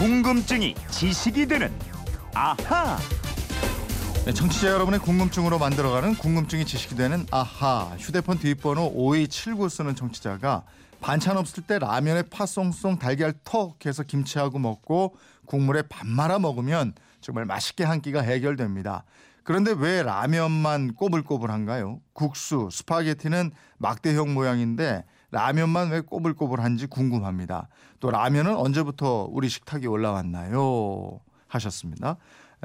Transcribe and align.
궁금증이 0.00 0.76
지식이 0.90 1.46
되는 1.46 1.70
아하. 2.32 2.96
네, 4.24 4.32
청취자 4.32 4.68
여러분의 4.68 4.98
궁금증으로 4.98 5.58
만들어가는 5.58 6.14
궁금증이 6.14 6.64
지식이 6.64 6.94
되는 6.94 7.26
아하 7.30 7.94
휴대폰 7.98 8.38
뒷번호 8.38 8.86
5279 8.94 9.68
쓰는 9.68 9.94
청취자가 9.94 10.62
반찬 11.02 11.36
없을 11.36 11.64
때 11.64 11.78
라면에 11.78 12.22
파송송 12.22 12.98
달걀 12.98 13.34
턱 13.44 13.84
해서 13.84 14.02
김치하고 14.02 14.58
먹고 14.58 15.16
국물에 15.44 15.82
밥 15.82 16.06
말아 16.06 16.38
먹으면 16.38 16.94
정말 17.20 17.44
맛있게 17.44 17.84
한 17.84 18.00
끼가 18.00 18.22
해결됩니다. 18.22 19.04
그런데 19.44 19.74
왜 19.76 20.02
라면만 20.02 20.94
꼬불꼬불한가요? 20.94 22.00
국수, 22.14 22.70
스파게티는 22.72 23.50
막대형 23.76 24.32
모양인데 24.32 25.04
라면만 25.30 25.90
왜 25.90 26.00
꼬불꼬불한지 26.00 26.86
궁금합니다. 26.86 27.68
또 28.00 28.10
라면은 28.10 28.56
언제부터 28.56 29.28
우리 29.30 29.48
식탁에 29.48 29.86
올라왔나요? 29.86 31.20
하셨습니다. 31.48 32.16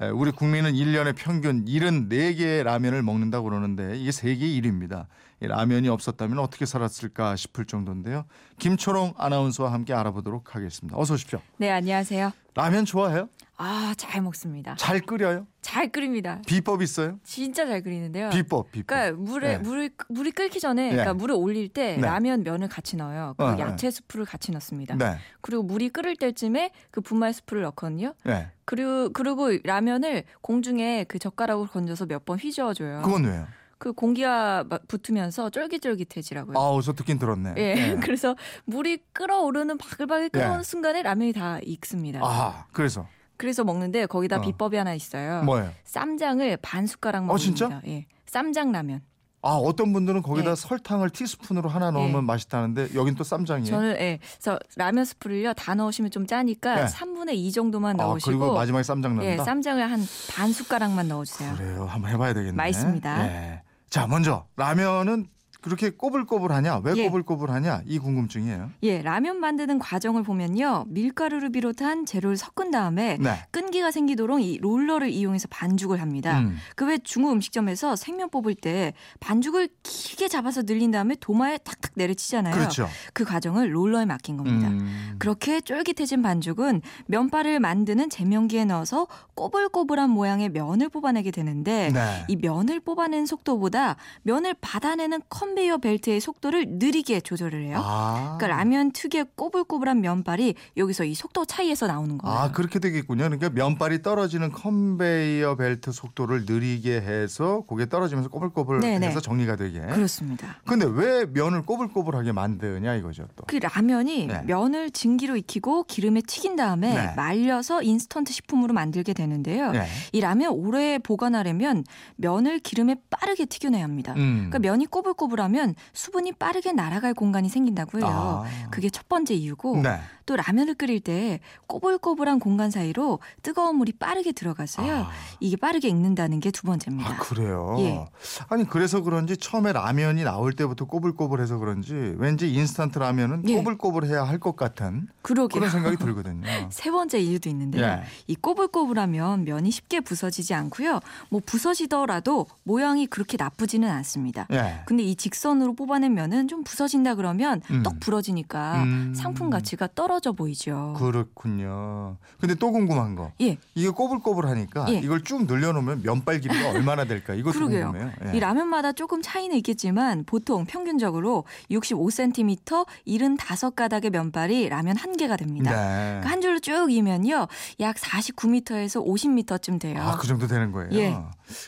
에, 0.02 0.10
우리 0.10 0.32
국민은 0.32 0.74
1년에 0.74 1.16
평균 1.16 1.66
74개의 1.66 2.64
라면을 2.64 3.02
먹는다고 3.02 3.50
그러는데 3.50 3.98
이게 3.98 4.12
세계 4.12 4.46
1위입니다. 4.48 5.08
이 5.42 5.48
라면이 5.48 5.90
없었다면 5.90 6.40
어떻게 6.40 6.66
살았을까 6.66 7.36
싶을 7.36 7.66
정도인데요. 7.66 8.26
김초롱 8.60 9.16
아나운서와 9.18 9.72
함께 9.72 9.94
알아보도록 9.94 10.56
하겠습니다. 10.56 10.98
어서 10.98 11.14
오십시오. 11.14 11.40
네, 11.58 11.72
안녕하세요. 11.72 12.32
라면 12.56 12.86
좋아해요? 12.86 13.30
아, 13.58 13.94
잘 13.98 14.22
먹습니다. 14.22 14.76
잘 14.78 15.00
끓여요? 15.00 15.48
잘 15.62 15.90
끓입니다. 15.90 16.42
비법 16.46 16.82
있어요? 16.82 17.20
진짜 17.24 17.66
잘 17.66 17.82
끓이는데요. 17.82 18.30
비법, 18.30 18.72
비법. 18.72 18.88
그러니까 18.88 19.18
물에 19.18 19.48
네. 19.54 19.58
물을 19.60 19.90
물이 20.10 20.32
끓기 20.32 20.60
전에 20.60 20.84
네. 20.84 20.90
그러니까 20.92 21.14
물을 21.14 21.36
올릴 21.36 21.70
때 21.70 21.96
네. 21.96 22.02
라면 22.02 22.44
면을 22.44 22.68
같이 22.68 22.98
넣어요. 22.98 23.34
그리고 23.38 23.52
어, 23.52 23.56
네. 23.56 23.62
야채 23.62 23.90
스프를 23.92 24.26
같이 24.26 24.52
넣습니다. 24.52 24.96
네. 24.96 25.18
그리고 25.40 25.64
물이 25.64 25.90
끓을 25.90 26.18
때쯤에 26.18 26.72
그 26.92 27.00
분말 27.00 27.34
스프를 27.34 27.64
넣거든요. 27.64 28.14
네. 28.26 28.50
그리고 28.66 29.10
그리고 29.14 29.50
라면을 29.64 30.24
공중에 30.42 31.06
그 31.08 31.18
젓가락으로 31.18 31.68
건져서 31.70 32.08
몇 32.08 32.26
번 32.26 32.40
휘저어 32.40 32.74
줘요. 32.74 33.02
그건 33.04 33.24
왜요? 33.26 33.48
그 33.78 33.94
공기가 33.94 34.64
막 34.68 34.88
붙으면서 34.88 35.50
쫄깃쫄깃해지라고요. 35.52 36.58
아, 36.58 36.72
어서 36.74 36.94
듣긴 36.94 37.20
들었네. 37.20 37.54
예. 37.58 37.74
네. 37.76 37.96
그래서 38.02 38.36
물이 38.66 39.00
끓어오르는 39.14 39.78
바글바글 39.78 40.30
끓어오는 40.30 40.60
예. 40.60 40.64
순간에 40.64 41.02
라면이 41.04 41.34
다 41.34 41.60
익습니다. 41.62 42.20
아, 42.24 42.66
그래서 42.72 43.08
그래서 43.38 43.64
먹는데 43.64 44.06
거기다 44.06 44.38
어. 44.38 44.42
비법이 44.42 44.78
하나 44.78 44.94
있어요. 44.94 45.44
뭐예요? 45.44 45.72
쌈장을 45.84 46.58
반 46.62 46.88
숟가락 46.88 47.24
어, 47.24 47.26
먹습니다. 47.28 47.68
진짜? 47.70 47.82
예. 47.88 48.06
쌈장 48.26 48.72
라면. 48.72 49.02
아, 49.42 49.50
어떤 49.50 49.94
분들은 49.94 50.24
거기다 50.24 50.52
예. 50.52 50.56
설탕을 50.56 51.12
티스푼으로 51.12 51.70
하나 51.70 51.92
넣으면 51.92 52.16
예. 52.16 52.22
맛있다는데 52.26 52.96
여긴 52.96 53.14
또 53.14 53.24
쌈장이에요. 53.24 53.70
저는 53.70 53.92
예. 54.00 54.20
그래서 54.40 54.58
라면 54.76 55.06
스프를요 55.06 55.54
다 55.54 55.76
넣으시면 55.76 56.10
좀 56.10 56.26
짜니까 56.26 56.76
네. 56.76 56.86
3분의 56.86 57.36
2 57.36 57.52
정도만 57.52 58.00
아, 58.02 58.06
넣으시고 58.06 58.32
그리고 58.32 58.54
마지막에 58.56 58.82
쌈장 58.84 59.12
예, 59.12 59.16
넣는다. 59.18 59.44
쌈장을 59.44 59.84
한 59.92 60.00
반 60.36 60.52
숟가락만 60.52 61.08
넣어주세요. 61.10 61.56
그래요. 61.58 61.86
한번 61.86 62.10
해봐야 62.12 62.34
되겠네. 62.34 62.56
맛있습니다. 62.56 63.28
예. 63.28 63.62
자, 63.90 64.08
먼저 64.08 64.48
라면은 64.58 65.28
그렇게 65.66 65.90
꼬불꼬불하냐? 65.90 66.82
왜 66.84 66.94
예. 66.96 67.06
꼬불꼬불하냐? 67.06 67.82
이 67.88 67.98
궁금증이에요. 67.98 68.70
예, 68.84 69.02
라면 69.02 69.40
만드는 69.40 69.80
과정을 69.80 70.22
보면요 70.22 70.86
밀가루를 70.90 71.50
비롯한 71.52 72.06
재료를 72.06 72.38
섞은 72.38 72.70
다음에 72.70 73.18
네. 73.20 73.44
끈기가 73.50 73.90
생기도록 73.90 74.42
이 74.42 74.60
롤러를 74.60 75.10
이용해서 75.10 75.48
반죽을 75.50 76.02
합니다. 76.02 76.42
음. 76.42 76.56
그외 76.76 77.00
중국 77.00 77.32
음식점에서 77.32 77.96
생면 77.96 78.30
뽑을 78.30 78.54
때 78.54 78.94
반죽을 79.20 79.70
길게 79.82 80.28
잡아서 80.28 80.62
늘린 80.62 80.92
다음에 80.92 81.16
도마에 81.20 81.58
탁탁 81.58 81.94
내려치잖아요. 81.96 82.54
그렇죠. 82.54 82.88
그 83.14 83.26
과정을 83.26 83.76
롤러에 83.76 84.06
맡긴 84.06 84.38
겁니다. 84.38 84.68
음. 84.68 85.16
그렇게 85.18 85.62
쫄깃해진 85.62 86.22
반죽은 86.22 86.84
면발을 87.08 87.60
만드는 87.60 88.12
제면기에 88.12 88.66
넣어서 88.66 89.08
꼬불꼬불한 89.34 90.12
모양의 90.12 90.50
면을 90.50 90.90
뽑아내게 90.90 91.32
되는데 91.32 91.90
네. 91.92 92.26
이 92.28 92.36
면을 92.36 92.80
뽑아내는 92.82 93.26
속도보다 93.26 93.96
면을 94.22 94.54
받아내는 94.62 95.22
컨베이어 95.56 95.78
벨트의 95.78 96.20
속도를 96.20 96.66
느리게 96.68 97.22
조절을 97.22 97.64
해요. 97.64 97.80
아. 97.82 98.36
그러니까 98.38 98.58
라면 98.58 98.92
특유의 98.92 99.26
꼬불꼬불한 99.36 100.02
면발이 100.02 100.56
여기서 100.76 101.06
이 101.06 101.16
속도 101.16 101.46
차이에서 101.46 101.88
나오는 101.88 102.18
거예요. 102.18 102.38
아, 102.38 102.52
그렇게 102.52 102.80
되겠군요. 102.80 103.24
그러니까 103.24 103.50
면발이 103.50 104.02
떨어지는 104.02 104.52
컨베이어 104.52 105.56
벨트 105.56 105.92
속도를 105.92 106.46
느리게 106.46 107.00
해서 107.00 107.64
고개 107.68 107.88
떨어지면서 107.88 108.30
꼬불꼬불 108.30 108.82
네네. 108.82 109.08
해서 109.08 109.22
정리가 109.22 109.56
되게. 109.56 109.80
그렇습니다. 109.80 110.58
근데 110.66 110.86
왜 110.86 111.26
면을 111.26 111.64
꼬불꼬불하게 111.64 112.34
만드냐 112.34 112.96
이거죠, 112.96 113.28
또. 113.36 113.46
그 113.48 113.56
라면이 113.56 114.28
네. 114.28 114.42
면을 114.46 114.92
증기로 114.92 115.38
익히고 115.38 115.84
기름에 115.84 116.22
튀긴 116.22 116.58
다음에 116.58 116.94
네. 116.94 117.14
말려서 117.16 117.82
인스턴트 117.82 118.34
식품으로 118.34 118.74
만들게 118.74 119.14
되는데요. 119.14 119.72
네. 119.72 119.86
이 120.12 120.20
라면 120.20 120.52
오래 120.52 121.00
보관하려면 121.00 121.86
면을 122.18 122.60
기름에 122.60 122.98
빠르게 123.10 123.46
튀겨내야 123.46 123.84
합니다. 123.84 124.14
음. 124.18 124.50
그러니까 124.50 124.60
면이 124.60 124.88
꼬불꼬불 124.88 125.40
하면 125.46 125.76
수분이 125.94 126.34
빠르게 126.34 126.72
날아갈 126.74 127.14
공간이 127.14 127.48
생긴다고 127.50 128.00
해요. 128.00 128.08
아. 128.46 128.68
그게 128.70 128.90
첫 128.90 129.08
번째 129.08 129.34
이유고 129.34 129.82
네. 129.82 130.00
또 130.26 130.36
라면을 130.36 130.74
끓일 130.74 131.00
때 131.02 131.40
꼬불꼬불한 131.68 132.40
공간 132.40 132.72
사이로 132.72 133.20
뜨거운 133.44 133.76
물이 133.78 133.94
빠르게 133.94 134.32
들어가서요. 134.32 134.92
아. 135.06 135.10
이게 135.40 135.56
빠르게 135.56 135.88
익는다는 135.90 136.40
게 136.40 136.52
두 136.56 136.64
번째입니다. 136.64 137.10
아, 137.12 137.18
그래요? 137.18 137.76
예. 137.80 138.06
아니, 138.48 138.64
그래서 138.68 139.02
그런지 139.02 139.36
처음에 139.36 139.74
라면이 139.74 140.24
나올 140.24 140.54
때부터 140.54 140.86
꼬불꼬불해서 140.86 141.58
그런지 141.58 141.94
왠지 142.18 142.52
인스턴트 142.54 142.98
라면은 142.98 143.44
예. 143.50 143.56
꼬불꼬불해야 143.58 144.24
할 144.24 144.40
것 144.40 144.56
같은 144.56 145.08
그러게요. 145.22 145.60
그런 145.60 145.70
생각이 145.72 145.98
들거든요. 145.98 146.44
세 146.72 146.92
번째 146.92 147.20
이유도 147.20 147.50
있는데요. 147.50 147.84
예. 147.86 148.04
이 148.28 148.36
꼬불꼬불하면 148.36 149.44
면이 149.46 149.70
쉽게 149.72 150.00
부서지지 150.02 150.54
않고요. 150.54 151.00
뭐 151.30 151.42
부서지더라도 151.46 152.48
모양이 152.64 153.06
그렇게 153.06 153.38
나쁘지는 153.38 153.90
않습니다. 153.90 154.48
예. 154.52 154.82
근데 154.86 155.04
이 155.04 155.16
직선으로 155.26 155.74
뽑아낸 155.74 156.14
면은 156.14 156.48
좀 156.48 156.64
부서진다 156.64 157.16
그러면 157.16 157.60
음. 157.72 157.82
떡 157.82 158.00
부러지니까 158.00 158.84
음. 158.84 159.14
상품 159.16 159.50
가치가 159.50 159.88
떨어져 159.96 160.34
보이죠. 160.34 160.94
그렇군요. 161.00 162.18
근데 162.40 162.54
또 162.54 162.72
궁금한 162.72 163.16
거. 163.16 163.32
예. 163.42 163.58
이게 163.74 163.90
꼬불꼬불하니까 163.90 164.86
예. 164.90 165.00
이걸 165.00 165.24
쭉 165.24 165.48
늘려놓으면 165.48 166.04
면발 166.04 166.42
길이가 166.42 166.70
얼마나 166.70 167.06
될까? 167.06 167.34
그러게요. 167.34 167.92
궁금해요. 167.92 168.12
예. 168.28 168.38
이 168.38 168.40
라면마다 168.40 168.92
조금 168.92 169.24
차이는 169.24 169.58
있겠지만 169.58 170.26
보통 170.26 170.66
평균적으로 170.66 171.46
65cm 171.72 172.86
75가닥의 173.08 174.12
면발이 174.12 174.70
라면 174.70 174.96
한 174.96 175.18
개가 175.18 175.38
됩니다. 175.38 175.72
네. 175.72 176.06
그러니까 176.10 176.30
한 176.30 176.42
줄로 176.42 176.60
쭉 176.60 176.92
이면요. 176.92 177.48
약 177.80 177.96
49m에서 177.96 179.04
50m쯤 179.04 179.80
돼요. 179.80 180.00
아, 180.04 180.18
그 180.18 180.28
정도 180.28 180.46
되는 180.46 180.72
거예요. 180.72 180.92
예. 180.94 181.18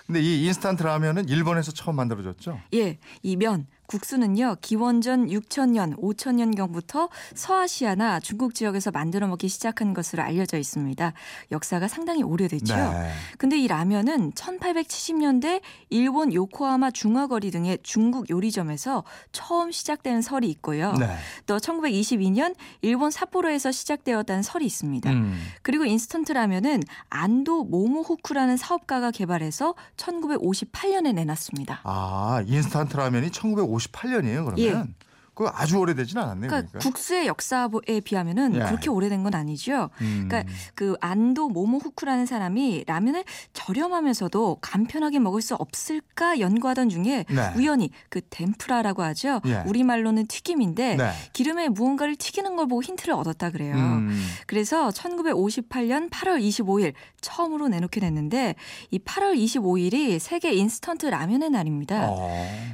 근데 0.05 0.21
이 0.21 0.45
인스턴트 0.45 0.83
라면은 0.83 1.29
일본에서 1.29 1.71
처음 1.71 1.95
만들어졌죠? 1.97 2.59
예, 2.73 2.99
이 3.23 3.35
면, 3.35 3.67
국수는요, 3.87 4.57
기원전 4.61 5.27
6천년, 5.27 5.97
5천년경부터 5.97 7.09
서아시아나 7.33 8.19
중국 8.19 8.53
지역에서 8.53 8.91
만들어 8.91 9.27
먹기 9.27 9.47
시작한 9.47 9.93
것으로 9.93 10.23
알려져 10.23 10.57
있습니다. 10.57 11.13
역사가 11.51 11.87
상당히 11.87 12.21
오래됐죠. 12.21 12.75
네. 12.75 13.11
근데 13.37 13.57
이 13.57 13.67
라면은 13.67 14.31
1870년대 14.33 15.61
일본 15.89 16.33
요코하마 16.33 16.91
중화거리 16.91 17.49
등의 17.51 17.79
중국 17.81 18.29
요리점에서 18.29 19.05
처음 19.31 19.71
시작된 19.71 20.21
설이 20.21 20.49
있고요. 20.49 20.93
네. 20.93 21.07
또 21.45 21.57
1922년 21.57 22.55
일본 22.81 23.09
삿포로에서 23.09 23.71
시작되었다는 23.71 24.43
설이 24.43 24.65
있습니다. 24.65 25.09
음. 25.11 25.39
그리고 25.61 25.85
인스턴트 25.85 26.33
라면은 26.33 26.81
안도 27.09 27.63
모모후쿠라는 27.63 28.57
사업가가 28.57 29.11
개발해서 29.11 29.75
1958년에 29.95 31.13
내놨습니다. 31.13 31.81
아, 31.85 32.43
인스턴트 32.45 32.97
라면이 32.97 33.31
1958 33.31 33.76
년이에요, 34.07 34.45
그러면? 34.45 34.59
예. 34.65 35.06
그거 35.37 35.51
아주 35.53 35.77
오래되진 35.77 36.17
않았네요. 36.17 36.49
그러니까 36.49 36.67
그러니까. 36.67 36.79
국수의 36.79 37.27
역사에 37.27 37.99
비하면은 38.03 38.55
예. 38.55 38.59
그렇게 38.61 38.89
오래된 38.89 39.21
건 39.21 39.35
아니죠. 39.35 39.91
음. 40.01 40.25
그러니까 40.27 40.51
그 40.73 40.95
안도 40.99 41.49
모모 41.49 41.77
후쿠라는 41.77 42.25
사람이 42.25 42.85
라면을 42.87 43.23
저렴하면서도 43.53 44.57
간편하게 44.61 45.19
먹을 45.19 45.43
수 45.43 45.53
없을까 45.53 46.39
연구하던 46.39 46.89
중에 46.89 47.25
네. 47.29 47.53
우연히 47.55 47.91
그 48.09 48.21
덴프라라고 48.31 49.03
하죠. 49.03 49.41
예. 49.45 49.61
우리말로는 49.67 50.25
튀김인데 50.25 50.95
네. 50.95 51.11
기름에 51.33 51.69
무언가를 51.69 52.15
튀기는 52.15 52.55
걸 52.55 52.67
보고 52.67 52.81
힌트를 52.81 53.13
얻었다 53.13 53.51
그래요. 53.51 53.75
음. 53.75 54.19
그래서 54.47 54.89
1958년 54.89 56.09
8월 56.09 56.41
25일 56.41 56.93
처음으로 57.21 57.67
내놓게 57.67 57.99
됐는데 57.99 58.55
이 58.89 58.97
8월 58.97 59.37
25일이 59.37 60.17
세계 60.17 60.53
인스턴트 60.53 61.05
라면의 61.05 61.51
날입니다. 61.51 62.07
어. 62.09 62.27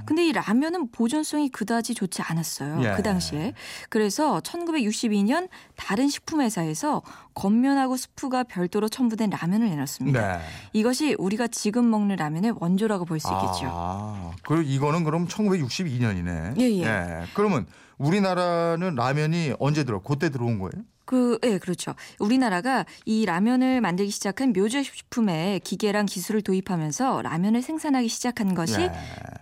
근데 0.05 0.25
이 0.25 0.31
라면은 0.31 0.91
보존성이 0.91 1.49
그다지 1.49 1.93
좋지 1.93 2.21
않았어요. 2.21 2.52
예. 2.83 2.93
그 2.95 3.03
당시에. 3.03 3.53
그래서 3.89 4.39
1962년 4.41 5.49
다른 5.75 6.07
식품회사에서 6.09 7.01
겉면하고 7.33 7.97
스프가 7.97 8.43
별도로 8.43 8.89
첨부된 8.89 9.29
라면을 9.31 9.69
내놨습니다. 9.69 10.37
네. 10.37 10.43
이것이 10.73 11.15
우리가 11.17 11.47
지금 11.47 11.89
먹는 11.89 12.15
라면의 12.17 12.53
원조라고 12.59 13.05
볼 13.05 13.19
수 13.19 13.27
있겠죠. 13.31 13.69
아, 13.71 14.31
그리고 14.43 14.61
이거는 14.63 15.03
그럼 15.03 15.27
1962년이네. 15.27 16.59
예, 16.59 16.81
예. 16.81 17.23
그러면 17.33 17.65
우리나라는 17.97 18.95
라면이 18.95 19.53
언제 19.59 19.83
들어? 19.83 19.99
그때 20.01 20.29
들어온 20.29 20.59
거예요? 20.59 20.71
그, 21.05 21.37
예, 21.43 21.57
그렇죠. 21.57 21.95
우리나라가 22.19 22.85
이 23.05 23.25
라면을 23.25 23.81
만들기 23.81 24.11
시작한 24.11 24.53
묘제식품에 24.53 25.59
기계랑 25.63 26.05
기술을 26.05 26.41
도입하면서 26.41 27.21
라면을 27.21 27.61
생산하기 27.61 28.07
시작한 28.07 28.53
것이 28.53 28.81
예. 28.81 28.91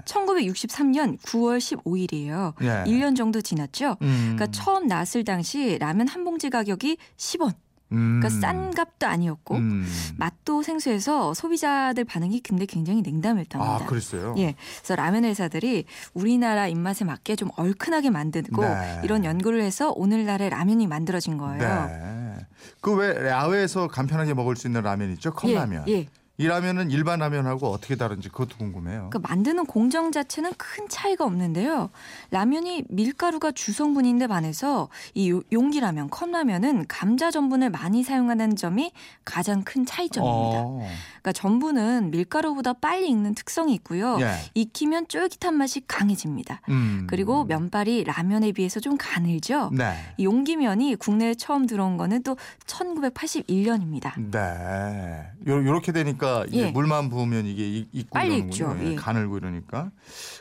1963년 0.05 1.19
9월 1.19 1.59
15일이에요. 1.59 2.53
예. 2.63 2.91
1년 2.91 3.15
정도 3.15 3.41
지났죠. 3.41 3.97
음. 4.01 4.35
그러니까 4.35 4.47
처음 4.47 4.87
나왔을 4.87 5.23
당시 5.23 5.77
라면 5.79 6.07
한 6.07 6.23
봉지 6.23 6.49
가격이 6.49 6.97
10원. 7.17 7.53
음. 7.91 8.19
그러니까 8.19 8.29
싼 8.29 8.71
값도 8.71 9.07
아니었고 9.07 9.55
음. 9.55 9.85
맛도 10.17 10.63
생소해서 10.63 11.33
소비자들 11.33 12.05
반응이 12.05 12.41
근데 12.41 12.65
굉장히 12.65 13.01
냉담했답니다. 13.01 13.73
아, 13.73 13.85
그랬어요. 13.85 14.35
예, 14.37 14.55
그래서 14.79 14.95
라면 14.95 15.25
회사들이 15.25 15.85
우리나라 16.13 16.67
입맛에 16.67 17.05
맞게 17.05 17.35
좀 17.35 17.49
얼큰하게 17.57 18.09
만들고 18.09 18.63
네. 18.63 19.01
이런 19.03 19.25
연구를 19.25 19.61
해서 19.61 19.91
오늘날의 19.91 20.49
라면이 20.49 20.87
만들어진 20.87 21.37
거예요. 21.37 21.87
네. 21.87 22.45
그왜 22.81 23.29
야외에서 23.29 23.87
간편하게 23.87 24.33
먹을 24.33 24.55
수 24.55 24.67
있는 24.67 24.81
라면 24.81 25.11
있죠? 25.13 25.33
컵라면. 25.33 25.85
예, 25.87 25.93
예. 25.93 26.07
이 26.41 26.47
라면은 26.47 26.89
일반 26.89 27.19
라면하고 27.19 27.67
어떻게 27.69 27.95
다른지 27.95 28.29
그것도 28.29 28.57
궁금해요. 28.57 29.11
그 29.11 29.19
만드는 29.19 29.67
공정 29.67 30.11
자체는 30.11 30.53
큰 30.57 30.87
차이가 30.89 31.23
없는데요. 31.23 31.91
라면이 32.31 32.85
밀가루가 32.89 33.51
주성분인데 33.51 34.25
반해서 34.25 34.89
이 35.13 35.29
요- 35.29 35.43
용기라면, 35.51 36.09
컵라면은 36.09 36.85
감자 36.87 37.29
전분을 37.29 37.69
많이 37.69 38.01
사용하는 38.01 38.55
점이 38.55 38.91
가장 39.23 39.61
큰 39.61 39.85
차이점입니다. 39.85 40.61
어. 40.63 40.79
그러니까 41.21 41.31
전분은 41.33 42.09
밀가루보다 42.09 42.73
빨리 42.73 43.09
익는 43.09 43.35
특성이 43.35 43.75
있고요. 43.75 44.17
예. 44.21 44.31
익히면 44.55 45.09
쫄깃한 45.09 45.53
맛이 45.53 45.81
강해집니다. 45.87 46.61
음. 46.69 47.05
그리고 47.07 47.43
면발이 47.45 48.05
라면에 48.05 48.51
비해서 48.51 48.79
좀 48.79 48.97
가늘죠. 48.97 49.69
네. 49.73 49.93
이 50.17 50.25
용기면이 50.25 50.95
국내에 50.95 51.35
처음 51.35 51.67
들어온 51.67 51.97
거는 51.97 52.23
또 52.23 52.35
1981년입니다. 52.65 54.13
네. 54.31 55.27
요, 55.47 55.63
요렇게 55.65 55.91
되니까 55.91 56.30
이제 56.47 56.67
예. 56.67 56.71
물만 56.71 57.09
부으면 57.09 57.45
이게 57.45 57.67
익- 57.69 57.89
익고 57.93 58.17
이러는군요. 58.19 58.77
예, 58.81 58.91
예. 58.91 58.95
가늘고 58.95 59.37
이러니까. 59.37 59.91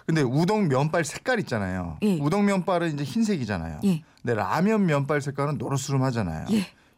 근데 0.06 0.22
우동 0.22 0.68
면발 0.68 1.04
색깔 1.04 1.38
있잖아요. 1.40 1.98
예. 2.02 2.18
우동 2.20 2.44
면발은 2.46 2.94
이제 2.94 3.04
흰색이잖아요. 3.04 3.80
예. 3.84 4.02
근데 4.22 4.34
라면 4.34 4.86
면발 4.86 5.20
색깔은 5.20 5.58
노르스름하잖아요. 5.58 6.46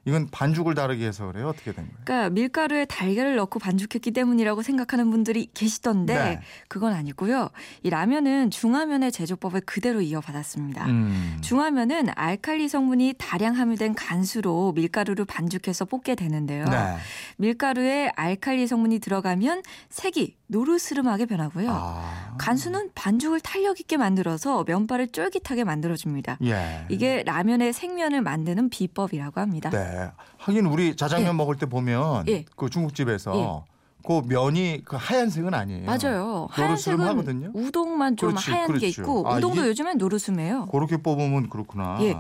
예. 0.07 0.11
이건 0.11 0.29
반죽을 0.31 0.75
다르게 0.75 1.07
해서 1.07 1.27
그래요. 1.27 1.49
어떻게 1.49 1.73
된 1.73 1.87
거예요? 1.87 1.99
그러니까 2.05 2.31
밀가루에 2.31 2.85
달걀을 2.87 3.37
넣고 3.37 3.59
반죽했기 3.59 4.11
때문이라고 4.11 4.63
생각하는 4.63 5.11
분들이 5.11 5.49
계시던데 5.55 6.15
네. 6.15 6.41
그건 6.69 6.93
아니고요. 6.93 7.51
이 7.83 7.91
라면은 7.91 8.51
중화면의 8.51 9.13
제조법을 9.13 9.63
그대로 9.63 10.01
이어받았습니다. 10.01 10.87
음. 10.87 11.39
중화면은 11.41 12.09
알칼리 12.15 12.69
성분이 12.69 13.15
다량 13.19 13.57
함유된 13.57 13.95
간수로 13.95 14.73
밀가루를 14.73 15.25
반죽해서 15.25 15.85
볶게 15.85 16.15
되는데요. 16.15 16.65
네. 16.65 16.97
밀가루에 17.37 18.11
알칼리 18.17 18.67
성분이 18.67 18.99
들어가면 18.99 19.63
색이 19.89 20.37
노르스름하게 20.49 21.27
변하고요. 21.27 21.69
아. 21.71 22.35
간수는 22.39 22.91
반죽을 22.95 23.41
탄력 23.41 23.81
있게 23.81 23.97
만들어서 23.97 24.65
면발을 24.67 25.09
쫄깃하게 25.09 25.65
만들어줍니다. 25.65 26.39
예. 26.45 26.87
이게 26.91 27.23
라면의 27.25 27.73
생면을 27.73 28.21
만드는 28.21 28.69
비법이라고 28.69 29.41
합니다. 29.41 29.71
네. 29.71 29.92
하긴 30.39 30.67
우리 30.67 30.97
자장면 30.97 31.29
예. 31.29 31.33
먹을 31.33 31.57
때 31.57 31.67
보면 31.67 32.27
예. 32.29 32.45
그 32.57 32.69
중국집에서 32.69 33.65
그 34.05 34.23
면이 34.27 34.83
그 34.85 34.97
하얀색은 34.99 35.55
아니에요. 35.55 35.85
맞아요. 35.87 36.49
하얀색은 36.51 36.99
노르스름하거든요. 36.99 37.51
우동만 37.55 38.17
좀 38.17 38.31
그렇지, 38.31 38.51
하얀 38.51 38.67
게 38.67 38.79
그렇죠. 38.79 39.03
있고 39.03 39.29
아, 39.29 39.37
우동도 39.37 39.67
요즘엔 39.69 39.99
노르스매요. 39.99 40.67
그렇게 40.67 40.97
뽑으면 40.97 41.49
그렇구나. 41.49 41.99
예. 42.03 42.17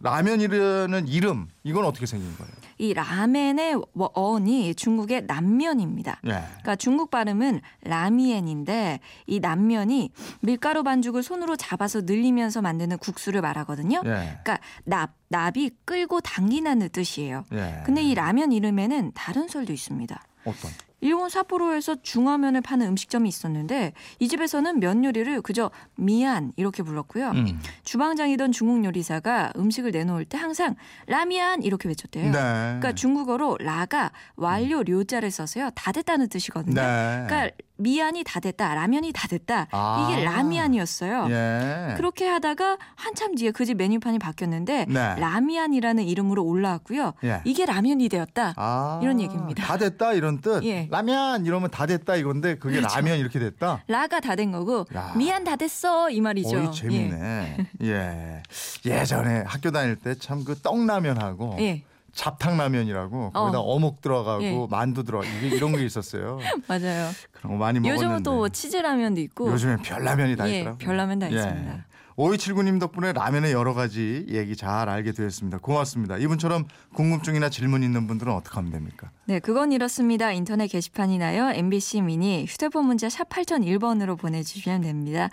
라면이라는 0.00 1.08
이름 1.08 1.48
이건 1.64 1.84
어떻게 1.84 2.06
생긴 2.06 2.34
거예요? 2.36 2.52
이 2.78 2.92
라멘의 2.92 3.74
워- 3.94 4.10
어원이 4.14 4.74
중국의 4.74 5.24
남면입니다. 5.26 6.20
예. 6.26 6.30
그러니까 6.30 6.76
중국 6.76 7.10
발음은 7.10 7.60
라미엔인데 7.82 9.00
이 9.26 9.40
남면이 9.40 10.10
밀가루 10.40 10.82
반죽을 10.82 11.22
손으로 11.22 11.56
잡아서 11.56 12.02
늘리면서 12.02 12.62
만드는 12.62 12.98
국수를 12.98 13.40
말하거든요. 13.40 14.02
예. 14.04 14.10
그러니까 14.42 14.58
납 14.84 15.14
납이 15.28 15.70
끌고 15.84 16.20
당기는 16.20 16.88
뜻이에요. 16.90 17.44
예. 17.52 17.82
근데 17.84 18.02
이 18.02 18.14
라면 18.14 18.52
이름에는 18.52 19.12
다른 19.14 19.48
설도 19.48 19.72
있습니다. 19.72 20.22
어떤? 20.44 20.70
일본 21.06 21.28
삿포로에서 21.28 21.96
중화면을 22.02 22.60
파는 22.62 22.88
음식점이 22.88 23.28
있었는데 23.28 23.92
이 24.18 24.26
집에서는 24.26 24.80
면 24.80 25.04
요리를 25.04 25.40
그저 25.42 25.70
미안 25.94 26.52
이렇게 26.56 26.82
불렀고요. 26.82 27.30
음. 27.30 27.60
주방장이던 27.84 28.50
중국 28.50 28.84
요리사가 28.84 29.52
음식을 29.56 29.92
내놓을 29.92 30.24
때 30.24 30.36
항상 30.36 30.74
라미안 31.06 31.62
이렇게 31.62 31.88
외쳤대요. 31.88 32.24
네. 32.24 32.30
그러니까 32.32 32.92
중국어로 32.92 33.58
라가 33.60 34.10
완료 34.34 34.82
료자를 34.82 35.30
써서요. 35.30 35.70
다 35.76 35.92
됐다는 35.92 36.28
뜻이거든요. 36.28 36.74
네. 36.74 37.24
그러니까 37.28 37.50
미안이 37.78 38.24
다 38.24 38.40
됐다, 38.40 38.74
라면이 38.74 39.12
다 39.12 39.28
됐다. 39.28 39.66
아. 39.70 40.08
이게 40.10 40.24
라미안이었어요. 40.24 41.26
예. 41.28 41.94
그렇게 41.98 42.26
하다가 42.26 42.78
한참 42.94 43.34
뒤에 43.34 43.50
그 43.50 43.66
집 43.66 43.76
메뉴판이 43.76 44.18
바뀌었는데 44.20 44.86
네. 44.88 45.14
라미안이라는 45.18 46.04
이름으로 46.04 46.42
올라왔고요. 46.44 47.12
예. 47.24 47.42
이게 47.44 47.66
라면이 47.66 48.08
되었다. 48.08 48.54
아, 48.56 49.00
이런 49.02 49.20
얘기입니다. 49.20 49.64
다 49.64 49.76
됐다 49.76 50.12
이런 50.14 50.40
뜻. 50.40 50.62
예. 50.64 50.88
라면 51.00 51.44
이러면 51.44 51.70
다 51.70 51.84
됐다 51.86 52.16
이건데 52.16 52.56
그게 52.56 52.76
그렇죠. 52.78 52.94
라면 52.96 53.18
이렇게 53.18 53.38
됐다. 53.38 53.82
라가 53.86 54.20
다 54.20 54.34
된 54.36 54.50
거고 54.52 54.84
야. 54.94 55.12
미안 55.16 55.44
다 55.44 55.56
됐어 55.56 56.10
이 56.10 56.20
말이죠. 56.20 56.56
어이 56.58 56.72
재밌네. 56.72 57.56
예. 57.82 58.42
예 58.86 59.04
전에 59.04 59.44
학교 59.46 59.70
다닐 59.70 59.96
때 59.96 60.14
참 60.14 60.44
그 60.44 60.54
떡라면하고 60.60 61.56
예. 61.58 61.62
예, 61.64 61.82
잡탕라면이라고 62.12 63.32
거기다 63.32 63.58
어. 63.60 63.62
어. 63.74 63.78
묵 63.78 64.00
들어가고 64.00 64.42
예. 64.42 64.66
만두 64.70 65.04
들어 65.04 65.22
이게 65.24 65.48
이런 65.56 65.72
게 65.76 65.84
있었어요. 65.84 66.38
맞아요. 66.68 67.10
그런 67.32 67.52
거 67.52 67.58
많이 67.58 67.78
먹었는데. 67.80 67.90
요즘은 67.90 68.22
또 68.22 68.48
치즈라면도 68.48 69.20
있고 69.22 69.50
요즘엔 69.52 69.82
별라면이 69.82 70.36
다 70.36 70.48
예, 70.48 70.60
있더라고요. 70.60 70.78
별라면 70.78 71.18
다 71.18 71.28
있습니다. 71.28 71.84
5279님 72.16 72.80
덕분에 72.80 73.12
라면의 73.12 73.52
여러 73.52 73.74
가지 73.74 74.24
얘기 74.30 74.56
잘 74.56 74.88
알게 74.88 75.12
되었습니다. 75.12 75.58
고맙습니다. 75.58 76.16
이분처럼 76.16 76.64
궁금증이나 76.94 77.50
질문 77.50 77.82
있는 77.82 78.06
분들은 78.06 78.32
어떻게 78.32 78.54
하면 78.56 78.72
됩니까? 78.72 79.10
네, 79.26 79.38
그건 79.38 79.70
이렇습니다. 79.72 80.32
인터넷 80.32 80.66
게시판이나요. 80.68 81.50
MBC 81.50 82.00
미니 82.00 82.46
휴대폰 82.46 82.86
문자 82.86 83.10
샵 83.10 83.28
8001번으로 83.28 84.18
보내주시면 84.18 84.80
됩니다. 84.80 85.28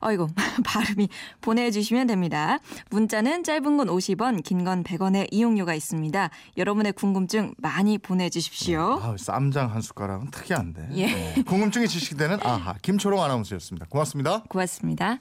어이구, 0.00 0.28
발음이 0.64 1.08
보내주시면 1.42 2.06
됩니다. 2.06 2.58
문자는 2.90 3.44
짧은 3.44 3.76
건 3.76 3.88
50원, 3.88 4.42
긴 4.42 4.62
건 4.62 4.84
100원의 4.84 5.26
이용료가 5.32 5.74
있습니다. 5.74 6.30
여러분의 6.56 6.92
궁금증 6.92 7.52
많이 7.58 7.98
보내주십시오. 7.98 9.00
아, 9.02 9.16
쌈장 9.18 9.72
한 9.74 9.82
숟가락은 9.82 10.30
특이한데. 10.30 10.88
예. 10.92 11.06
네. 11.06 11.42
궁금증이 11.44 11.88
지식되는 11.88 12.38
아하 12.44 12.74
김초롱 12.80 13.20
아나운서였습니다. 13.22 13.86
고맙습니다. 13.90 14.44
고맙습니다. 14.48 15.18